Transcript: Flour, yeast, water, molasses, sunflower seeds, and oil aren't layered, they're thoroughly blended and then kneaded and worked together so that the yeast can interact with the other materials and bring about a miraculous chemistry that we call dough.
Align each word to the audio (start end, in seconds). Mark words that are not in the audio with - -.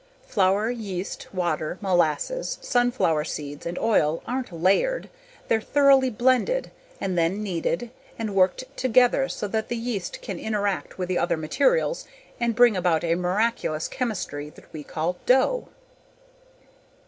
Flour, 0.27 0.71
yeast, 0.71 1.31
water, 1.31 1.77
molasses, 1.79 2.57
sunflower 2.59 3.23
seeds, 3.25 3.67
and 3.67 3.77
oil 3.77 4.23
aren't 4.25 4.51
layered, 4.51 5.09
they're 5.47 5.61
thoroughly 5.61 6.09
blended 6.09 6.71
and 6.99 7.15
then 7.19 7.43
kneaded 7.43 7.91
and 8.17 8.33
worked 8.33 8.63
together 8.75 9.29
so 9.29 9.47
that 9.47 9.67
the 9.69 9.77
yeast 9.77 10.19
can 10.23 10.39
interact 10.39 10.97
with 10.97 11.07
the 11.07 11.19
other 11.19 11.37
materials 11.37 12.07
and 12.39 12.55
bring 12.55 12.75
about 12.75 13.03
a 13.03 13.13
miraculous 13.13 13.87
chemistry 13.87 14.49
that 14.49 14.73
we 14.73 14.83
call 14.83 15.17
dough. 15.27 15.67